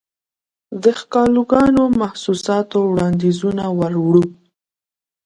[0.83, 4.23] دښکالوګانو، محسوساتووړاندیزونه وروړو